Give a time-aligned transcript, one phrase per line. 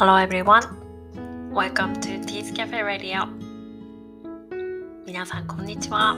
[0.00, 0.62] Hello everyone.
[1.52, 3.26] Welcome to Tea's Cafe Radio.
[5.04, 6.16] 皆さんこんにちは。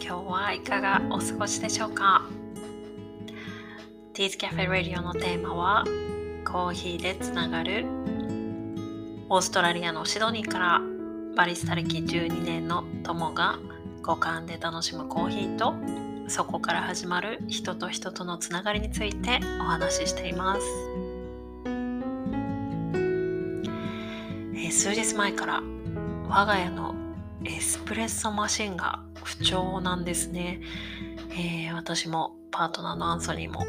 [0.00, 2.22] 日はいかがお過ごしでしょうか
[4.14, 5.84] ？Tea's Cafe Radio のテーマは
[6.44, 7.84] コーヒーでつながる
[9.28, 10.80] オーストラリアのシドニーから
[11.34, 13.58] バリスタ歴12年の友が
[14.04, 15.74] 五感で楽しむコーヒーと
[16.28, 21.05] そこから始まる人と人とのつながりについてお話ししています。
[24.76, 25.62] 数日前から
[26.28, 26.94] 我が家の
[27.44, 30.60] エスプレッソマシンが不調なんですね。
[31.30, 33.64] えー、私もパートナーのアンソニーも、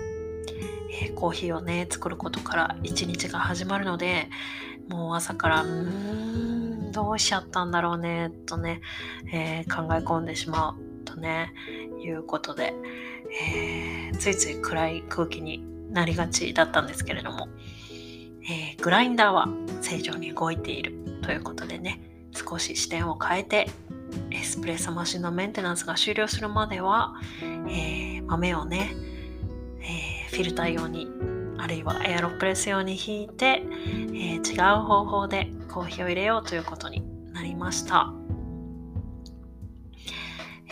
[1.01, 4.29] えー、コーヒーをね作ることから一日が始まるので
[4.89, 8.81] もう朝からうーんどうしちゃったんだろうねとね、
[9.31, 11.53] えー、考え込んでしまうとね
[12.03, 12.73] いうことで、
[14.11, 17.47] え、ついつい暗い空気になりがちだったんですけれども、
[18.49, 19.47] え、グラインダーは
[19.81, 21.99] 正常に動いているということでね
[22.31, 23.67] 少し視点を変えて
[24.31, 28.95] エスプレッソマシンのメンテナンスが終了するまでは、えー、豆をね、
[29.81, 31.09] えー、フィルター用に
[31.57, 37.03] あるいはエアロプレス用に引いて、えー、違う方法でコーヒーを入れようということに
[37.33, 38.13] なりました。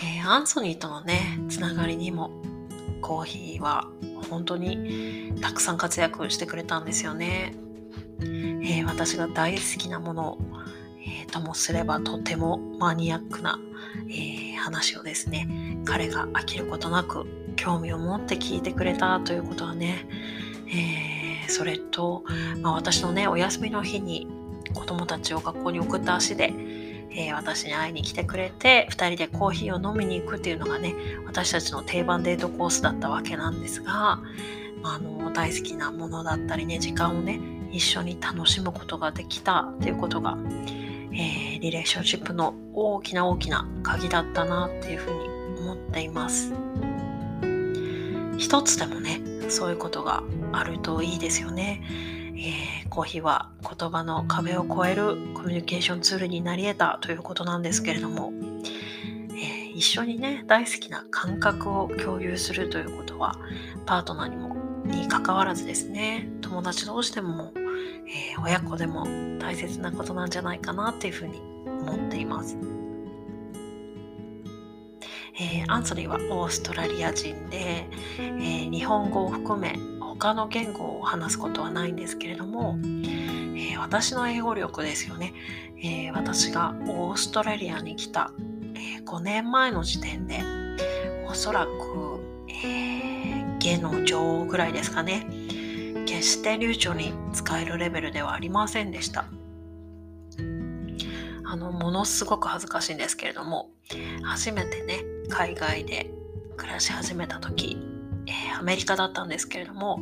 [0.02, 2.30] え、アンソニーとのね、つながりにも
[3.02, 3.88] コーヒーは
[4.30, 7.56] 本当にたくさん活躍してくれたんですよね。
[8.66, 10.38] えー、私が大好きなものを、
[11.00, 13.60] えー、ともすればとてもマニアックな、
[14.10, 15.48] え、話をですね、
[15.86, 20.08] 彼が飽きることなく興味を持って聞いてくれたということはね、
[20.68, 22.24] え、それと、
[22.62, 24.28] まあ、私のね、お休みの日に
[24.74, 26.52] 子供たちを学校に送った足で、
[27.12, 30.94] えー、私に会いに来てくれて2人でコーヒーを飲みに行くっていうのがね
[31.26, 34.20] 私たちの定番デートコースだったわけなんですが、
[34.84, 37.40] あの大好きなものだったりね時間をね
[37.76, 40.38] 一緒に楽しむことができたっていうことが、
[41.12, 46.54] えー、リレーションシップの大きな大きな鍵だったなっていうふうに思っています。
[48.38, 51.82] 一つでもねそういうことがあるといいですよね。
[52.38, 58.34] えー、コーヒーは言葉の壁を越えるコミュニケーションツールになり得たということなんですけれども、
[59.32, 63.36] えー、一緒にね大好きな感覚を共有するということは
[63.86, 64.55] パートナーにも
[64.86, 69.06] に関わらずですね友達同士でも、えー、親子でも
[69.40, 72.58] 大切なことなんじゃないかなっていうふうに思っています。
[75.38, 77.86] えー、アンソニーはオーストラリア人で、
[78.18, 85.34] えー、日本語を含め他の言語を話すことはないんですけれども、えー、私の英語力ですよね、
[85.84, 88.32] え、私がオーストラリアに来た、
[88.76, 90.40] え、5年前の時点で
[91.28, 92.15] おそらく、
[93.66, 95.26] えー、下の上ぐらいですかね。
[96.06, 99.26] 決して流暢に使えるレベルではありませんでした。
[101.48, 103.70] あのものすごく恥ずかしいんですけれども
[104.24, 106.10] 初めてね海外で
[106.58, 107.78] 暮らし始めた時
[108.28, 110.02] えー、アメリカだったんですけれども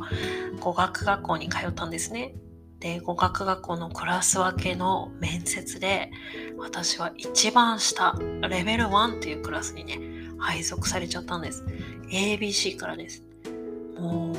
[0.60, 2.34] 語学学校に通ったんですね。
[2.80, 6.10] で語学学校のクラス分けの面接で
[6.58, 8.14] 私は一番下
[8.48, 9.98] レベル1っていうクラスにね
[10.38, 11.64] 配属されちゃったんです。
[12.10, 13.24] ABC からです。
[13.98, 14.34] もう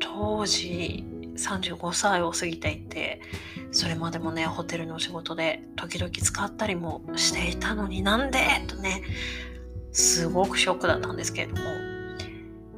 [0.00, 1.04] 当時
[1.36, 3.20] 35歳を過ぎていて
[3.72, 8.38] それまでもねホテルの仕事で時々使ったりもしていたのになんで？
[8.68, 9.02] とね
[9.92, 11.62] すごくショックだったんですけれども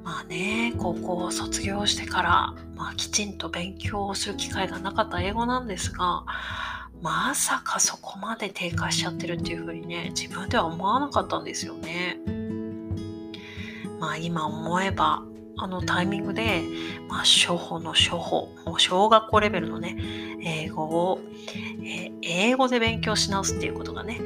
[0.03, 6.25] まあね高校を卒業してから、まあ、きちんと勉強をする機会がなかった英語なんですが
[7.03, 12.19] まさかそこまで低下しちゃってるっていうふうにね自分では思わなかったんですよね。
[14.01, 15.23] まあ今思えば
[15.59, 16.63] あのタイミングで、
[17.09, 19.97] まあ、初歩の初歩、もう小学校レベルのね、
[20.43, 21.21] 英語を、
[21.83, 24.21] えー、英語で勉強し直すっていうことがね、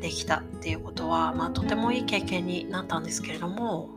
[0.00, 3.96] できたっていうことは、まあ、とてもいい経験になったんですけれども、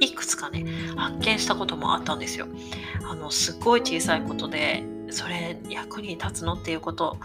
[0.00, 0.64] いくつかね
[0.96, 2.46] 発見したこともあったんですよ。
[3.08, 7.18] あのすっごい小さいことでそれ役に立つのっていうこと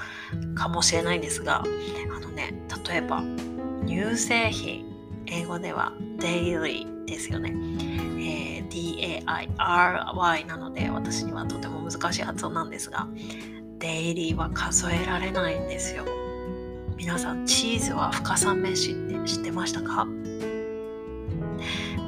[0.56, 1.64] かもしれないんですが
[2.16, 2.54] あのね
[2.88, 3.24] 例えば
[3.86, 4.86] 乳製品
[5.28, 7.54] 英語では daily ですよね、
[8.70, 13.08] D-A-I-R-Y なので私にはとても難しい発音なんですが
[13.80, 16.06] daily は数えられないんですよ。
[16.96, 20.06] 皆さんチーズは深さ飯って知ってましたか？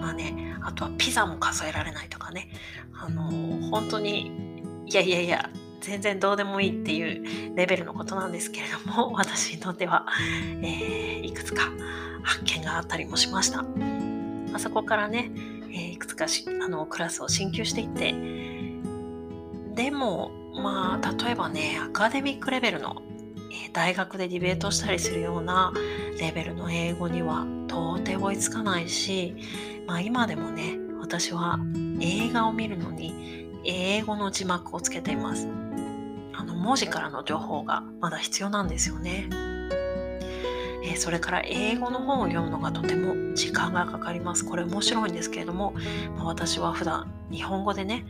[0.01, 2.49] まあねあとはピザも数えられないとかね。
[2.93, 3.29] あの
[3.69, 4.31] 本当に
[4.87, 5.49] いやいやいや
[5.81, 10.07] 全然どうでもいいっていうレベルのことなんですけれども私にとっては、
[10.61, 11.69] えー、いくつか
[12.23, 13.63] 発見があったりもしました、
[14.53, 15.31] あ、そこからね、
[15.71, 18.13] え、いくつかしあのクラスを進級していって。
[19.75, 23.03] でもまあ例えばねアカデミックレベルの
[23.51, 25.71] え大学でディベートしたりするような
[26.19, 29.35] レベルの英語には到底追いつかないし、
[29.85, 31.59] まあ、今でもね私は
[32.01, 35.47] 映画を見るのに英語の字幕をつけています。
[36.33, 39.27] あの文字からの情報がまだ必要なんですよね、
[40.97, 45.73] それから英語の本を読むのがとても時間がかかりますこれ面白いんですけれども、
[46.15, 48.05] まあ、私は普段日本語でね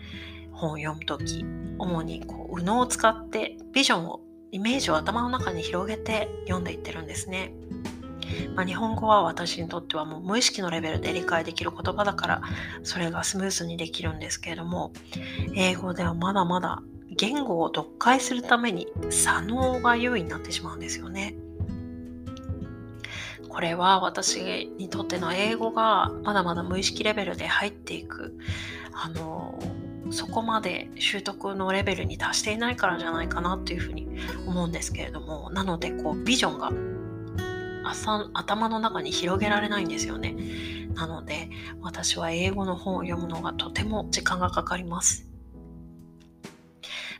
[0.52, 1.46] 本を読む時
[1.78, 7.54] 主にこう右脳を使ってビジョンをイメージを頭の中に広げて読んでいってるんですね。
[8.56, 12.42] まあ、日本語は私にとってはもう無意識のレベルで理解できる言葉だから
[12.84, 14.92] それがスムーズにできるんですけれども
[15.56, 16.82] 英語ではまだまだ
[17.16, 21.36] 言語を読解するために左脳が優位になってしまうんですよね。
[23.58, 28.38] これは私にとっての英語がまだまだ無意識レベルで入っていく。
[28.94, 29.58] あの
[30.12, 34.08] そこまで習得のレベルに達していないからじゃないかなっていうふうに
[34.46, 35.50] 思うんですけれども。
[35.50, 36.72] なのでこうビジョンが
[38.36, 40.36] 頭の中に広げられないんですよね
[40.94, 41.50] なので
[41.82, 45.27] 私は英語の本を読むのがとても時間がかかります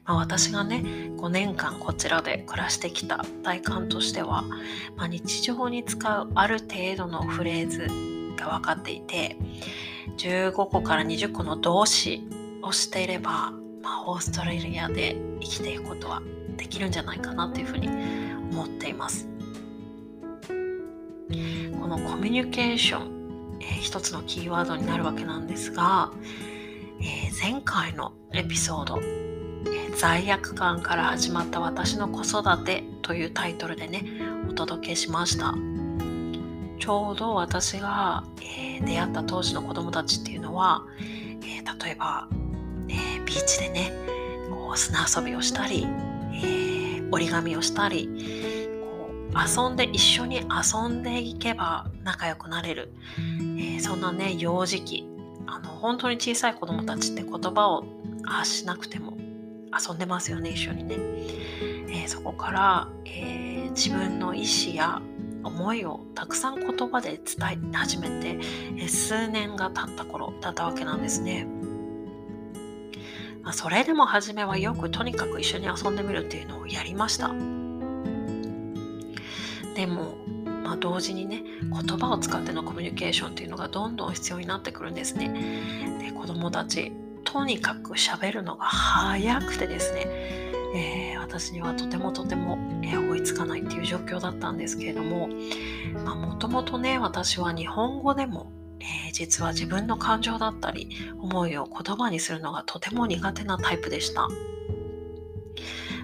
[0.08, 0.78] まあ、私がね
[1.18, 4.44] 5年間こちらで暮らしてきた体感としては、
[4.96, 7.88] まあ、日常に使うある程度のフレーズ
[8.38, 9.38] が分かっていて
[10.18, 12.24] 15個から20個の動詞
[12.64, 13.52] をしていれば、
[13.82, 16.22] まあ、オーストラリアで生きていくことは
[16.56, 17.88] できるんじゃないかなというふうに
[18.52, 19.28] 思っています。
[21.80, 26.12] このコミュニケーション、えー、一つのキーワードになるわけなんですが、
[27.00, 29.00] えー、前回のエピソード、
[29.98, 34.06] 罪悪感から始まった私の子育てというタイトルでね
[34.48, 35.56] お届けしました。
[36.80, 40.84] ちょうど私が、え出会った当時の子供たちっていうのは、
[41.42, 42.28] え例えば
[42.90, 43.92] えー、ビーチでね
[44.52, 45.88] こう砂遊びをしたり、
[46.36, 48.08] え、折り紙をしたり
[48.80, 52.94] こう遊んで一緒に遊んでいけば仲良くなれる、
[53.60, 55.08] え、そんなね幼児期。
[55.48, 57.86] あの本当に小さい子供たちって言葉を
[58.24, 59.17] 発しなくても
[59.88, 60.96] 遊んでますよね一緒にね、
[61.90, 65.02] えー、そこから、えー、自分の意思や
[65.44, 68.40] 思いをたくさん言葉で伝え始めて、
[68.78, 71.48] え、数年が経った頃だったわけなんですね。
[73.44, 77.30] まあ、それでも初めはよくとにかく一緒に遊んでみるっていうのをやりました。
[79.74, 80.18] でも、
[80.64, 86.00] まあ、同時にね言葉を使ってのコミュニケーションっていうのがどんどん必要になってくるんですね。
[86.00, 86.92] で子供たち
[87.28, 90.06] とにかく喋るのが早くてですね、
[90.74, 104.28] えー、私にはとてもとても、えー、追いつかないっていう状況だったんですけれどももともとね私は日本語でもえー、実は自分の感情だったり思いを言葉にするのがとても苦手なタイプでした。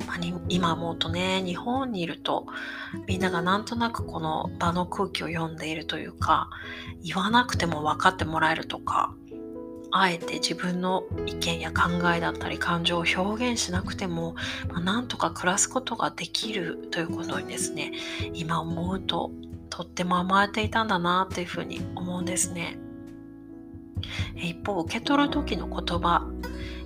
[0.08, 0.18] まあ、
[0.50, 2.48] 今思うとね日本にいると
[3.08, 6.50] みんながなんとなくこの場の空気を読んでいるというか
[7.04, 9.16] 言わなくても分かってもらえるとか
[9.96, 14.36] あえて自分の意見や考えだったり感情を表現しなくても、
[14.70, 17.94] まあ、なんとか暮らすことができるということにですね
[18.34, 19.32] 今思うと
[19.70, 22.78] とっても甘えていたんだなっていうふうに思うんですね。
[24.36, 26.28] 一方受け取る時の言葉、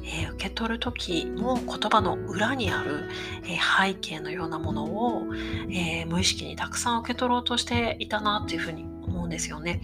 [0.03, 3.09] えー、受け取る時も言葉の裏にある、
[3.43, 5.23] えー、背景のようなものを、
[5.69, 9.81] えー、無意識にたくさん受け取ろうとしていたなっていうふうに思うんですよね。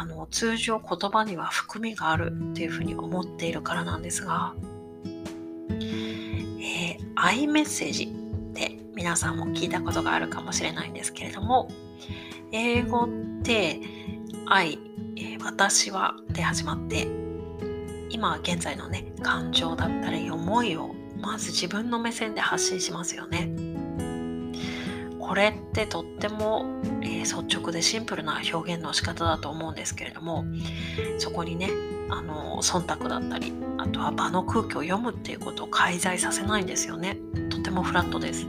[0.00, 4.54] あの通常言葉には含みがあるっていうふうに思っているからなんですが、
[5.68, 11.68] えー、アイメッセージって皆さんも聞いたことがあるかもしれないんですけれども
[12.50, 13.08] 英語っ
[13.42, 13.78] て
[14.46, 14.78] 愛、
[15.16, 17.06] えー、私はで始まって
[18.08, 23.69] 今現在のね感情だったり思いをまず自分の目線で発信しますよね。
[25.30, 26.66] これってとっても、
[27.02, 30.44] えー、率直でシンプルな表現の仕方だと思うんですけれども
[31.18, 31.70] そこにね
[32.08, 37.16] あの忖度だったりあとは場の空気を読むっていうことを介在させないんですよね。
[37.48, 38.44] とてもフラットです。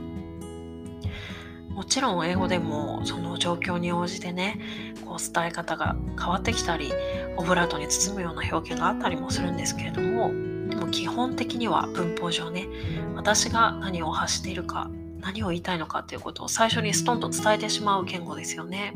[1.68, 4.58] もちろん英語でもその状況に応じてね
[5.06, 6.92] こう伝え方が変わってきたり
[7.36, 10.32] オブラートに包むような表現があったりもするんですけれども
[10.68, 12.66] でも基本的には文法上ね
[13.14, 14.90] 私が何を発しているか
[15.22, 18.94] 何を言いたいのかっていうことを最初にストンと伝えてしまう言語ですよね。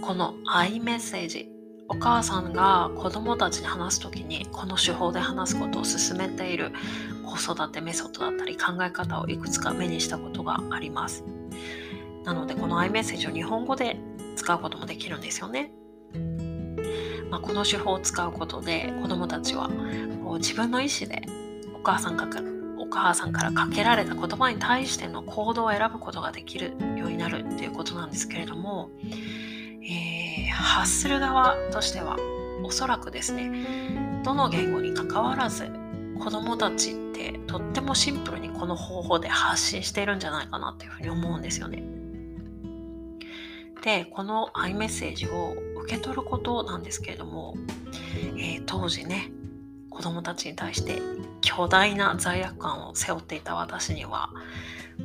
[0.00, 1.48] このアイメッセージ
[1.88, 6.72] お母さんが子供たちに話す時にこの手法で話すことを勧めている
[7.24, 11.24] 子育てメソッドだったり考え方をいくつか目にしたことがあります。
[12.24, 13.98] なのでこの iMessage を日本語で
[14.36, 15.72] 使うこともできるんですよね。
[17.30, 19.70] まあ、この手法を使うことで子どもたちは
[20.22, 21.22] こう自分の意思で
[21.74, 22.51] お母さんから
[22.92, 32.16] 母さんからかけられた言葉に対しての行動を選ぶことができるようになるっていうことなんですけれども、えー、発する側としては
[32.62, 35.70] おそらくですねどの言語にかかわらず
[36.18, 41.82] 子どもたちってとってもシンプルにこの方法で発信しているんじゃないかなっていうふうに思うんですよね。
[43.82, 47.56] でこの iMessage を受け取ることなんですけれども、
[48.36, 49.32] えー、当時ね
[49.92, 51.00] 子供たちに対して
[51.42, 54.30] 巨大な罪悪感を背負っていた私には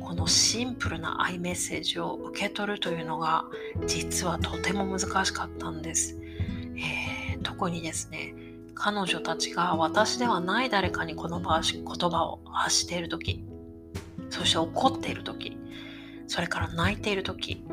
[0.00, 3.44] このシンプルな iMessage を受け取るというのが
[3.86, 6.18] 実はとても難しかったんです、
[6.76, 8.34] えー、特にですね
[8.74, 13.44] 彼女たちが私ではない誰かにこの言葉を発している時
[14.30, 15.56] そして怒っている時
[16.28, 17.64] それから泣いている時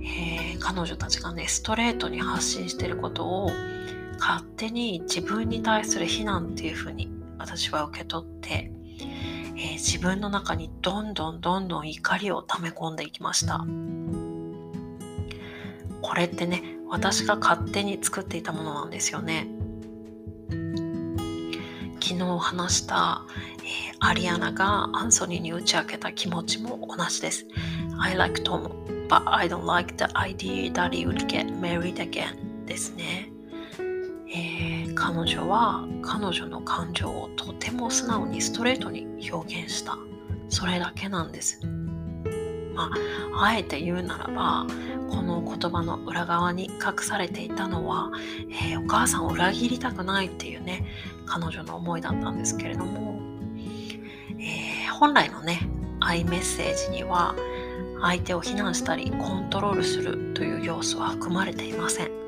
[0.00, 3.50] えー、彼女たちがねストレートに発信していることを
[4.18, 8.70] 勝手に自分に対する非難っていうふうに私は受け取って、
[9.00, 13.64] えー、自分の中にどんどんどんどん怒りを溜め込んでいきました。
[16.00, 19.48] これってね私が勝手に作っていたものなんですよね。
[22.00, 23.22] 昨日話した、
[23.58, 27.46] えー、アリアナがアンソニーに打ち明けた気持ちも同じです。
[28.00, 33.30] I like Tom but I don't like the idea that he would get married again ですね、
[34.98, 39.96] 彼女は彼女の感情をとても素直にストレートに表現した。
[40.48, 41.60] それだけなんです。
[42.74, 42.90] ま
[43.36, 44.66] あ、あえて言うならば
[45.08, 48.10] この言葉の裏側に隠されていたのは、
[48.50, 50.84] えー、お母さんを裏切りたくないっていうね
[51.26, 53.20] 彼女の思いだったんですけれども、
[54.38, 55.60] えー、本来のね
[56.00, 57.34] アイメッセージには
[58.00, 62.27] 相手を非難したりコントロールするという要素は含まれていません、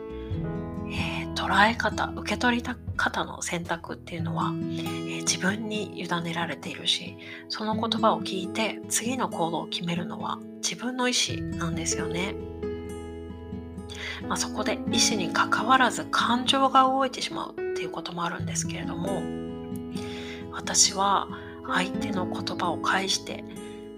[1.50, 2.62] 捉え方受け取り
[2.96, 7.16] 方の選択っていうのは、えー、自分に委ねられているし
[7.48, 12.36] その言葉を聞いて次の行動を決めるのは自分の意思なんですよね、
[14.28, 19.20] まあ、そこで意思にかかわらず感情が動いてしまうっていうこともあるんですけれども
[20.52, 21.26] 私は
[21.66, 23.42] 相手の言葉を返して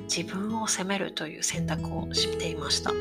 [0.04, 2.92] 自分を責めるという選択をしていました、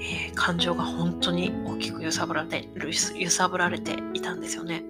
[0.00, 2.68] えー、感情が本当に大きく揺さぶられて
[3.16, 4.84] 揺さぶられていたんですよね、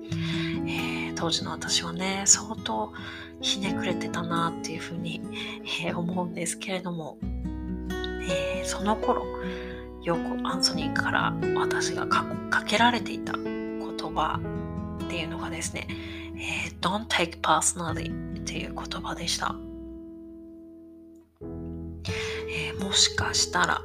[0.67, 2.93] えー、当時の私はね相当
[3.41, 5.23] ひねくれてたなっていうふうに、
[5.83, 7.19] えー、思うんですけれども、
[8.29, 9.25] えその頃
[10.03, 12.25] よくアンソニーから私がか
[12.67, 13.47] けられていた言
[14.13, 14.41] 葉
[15.05, 15.87] っていうのがですね、
[16.37, 19.55] え Don't take personally っていう言葉でした。
[22.51, 23.83] えもしかしたら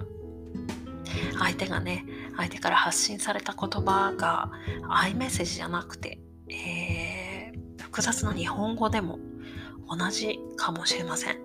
[1.40, 2.06] 相手がね
[2.38, 4.52] 相手から発信された言葉が
[4.90, 9.20] アイメッセージじゃなくて、えー、複雑な日本語でも
[9.90, 11.38] 同じかもしれません。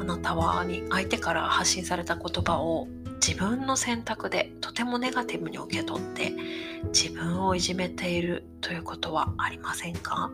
[0.00, 2.88] あなたは相手から発信された言葉を
[3.26, 6.32] 自分の選択でとてもネガティブに受け取って
[6.92, 10.30] 自分をいじめているということはありませんか？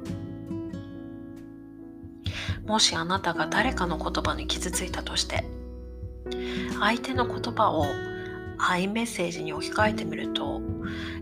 [2.67, 5.45] もしあなたが誰かの言葉に傷ついたとして
[6.81, 7.85] 相手の言葉を
[8.59, 10.61] アイメッセージに置き換えてみると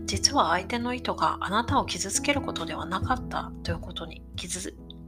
[0.05, 4.47] 実は相手の意図があなたを傷つけることではなかったということに気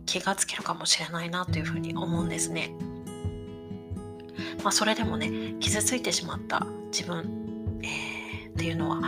[0.05, 2.72] 気がつけるかもしれないなというふうに思うんですね。
[4.63, 9.01] まあ、それでもね傷ついてしまった自分、えー、っていうのは、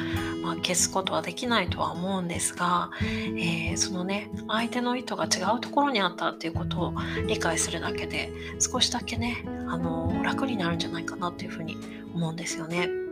[0.44, 6.94] まあ、消すことはできないとは思うんですが、えー、そのね相手の意図が違うところにあったっていうことを
[7.28, 11.78] 理解するだけで少しだけねあの楽になるんじゃないかなっていうふうに
[12.14, 13.07] 思うんですよね。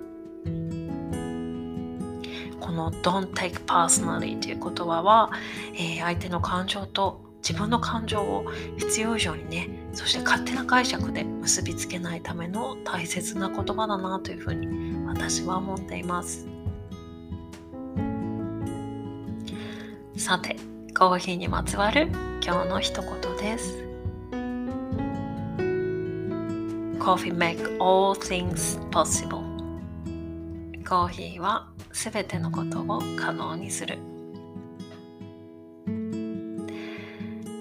[2.76, 5.32] の Don't take personally という言葉は、
[5.74, 8.46] えー、相手の感情と自分の感情を
[8.78, 16.48] 必要以上にねそして勝手な解釈で結びつけないための大切な言葉だなというふうに私は思っています。
[20.18, 20.56] さて
[20.98, 22.10] コーヒーにまつわる
[22.42, 23.84] 今日の一言です。
[27.00, 29.44] Coffee make all things possible
[30.84, 33.98] コーヒーはすべてのことを可能にする。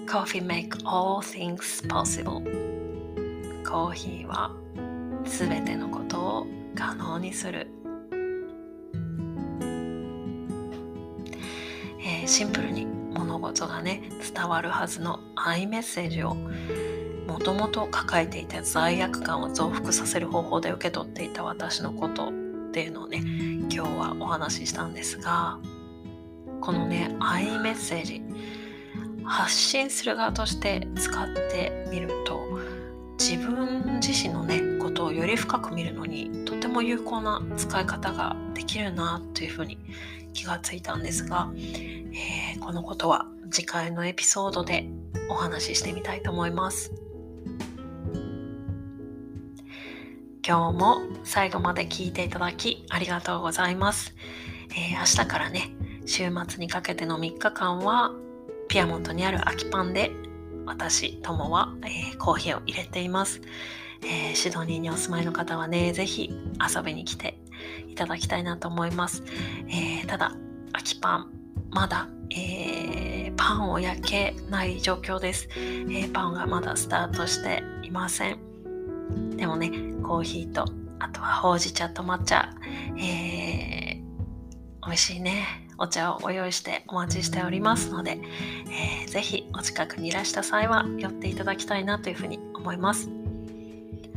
[0.05, 2.43] Coffee make all things possible.
[3.65, 4.53] コーヒーは
[5.25, 7.67] すべてのことを可能にする、
[12.01, 16.35] えー、シンプルに物事がね伝わるはずのアイメッセージを
[17.25, 22.44] もともと抱えていた罪悪感を増幅させる方法で受け取っていた私のこと。
[22.75, 25.59] っていうのをね今日はお話ししたんですが
[26.59, 28.21] このねアイメッセージ
[29.23, 32.37] 発信する側として使ってみると
[33.17, 39.79] 自分自身のねことをより深く見るのにとても有効な使い方ができるなというふうに
[40.33, 44.85] 気がついたんですが、えー、このことは次回のエピソードで
[45.29, 47.04] お話ししてみたいと思います。
[50.47, 54.13] 今日も最後まで聞いていただきありがとうございます。
[54.69, 55.71] えー、明日からね、
[56.05, 58.11] 週末にかけての3日間は
[58.67, 60.11] ピアモントにある空きパンで
[60.67, 63.41] 私、友は、えー、コーヒーを入れています、
[64.03, 66.31] えー、シドニーにお住まいの方はね、ぜひ
[66.75, 67.39] 遊びに来て
[67.87, 69.23] いただきたいなと思います。
[69.67, 70.35] え、ただ、
[70.73, 71.31] 空きパン、
[71.71, 75.49] まだ、えー、パンを焼けない状況です、
[75.89, 78.54] え、パンがまだスタートしていません。
[79.35, 79.71] でもね、
[80.03, 80.65] コーヒーと、
[80.99, 82.49] あとはほうじ茶と抹茶、
[82.97, 85.65] えー、美味しいね。
[85.77, 88.17] お茶をご用意してお待ちしておりますので、
[88.69, 93.07] えー、ぜひお近くにいらした際は寄っていただきたいなというふうに思います。
[93.07, 93.11] テ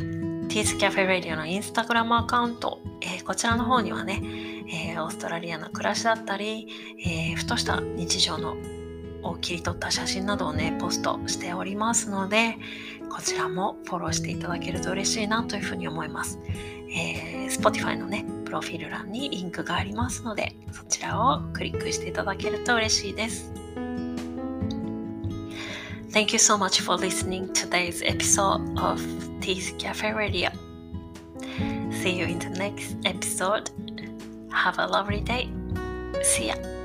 [0.04, 4.22] ィースキャフェラディオのインスタグラムアカウント、えー、こちらの方にはね、
[4.92, 6.68] えー、オーストラリアの暮らしだったり、
[7.04, 8.56] えー、ふとした日常の
[9.22, 12.56] を切り取った写真などをね、ポストしておりますので、
[13.10, 16.38] こちらもフォローしていただけると嬉しいなというふうに思います。
[16.90, 23.52] えー、Spotify のね、プロフィール欄にリンクがありますので、そちらをクリックしていただけると嬉しいです。
[26.10, 29.00] Thank you so much for listening to today's episode of
[29.40, 30.50] Teeth Cafe Radio.
[32.02, 33.70] See you in the next episode.
[34.50, 35.48] Have a lovely day.
[36.22, 36.77] See ya.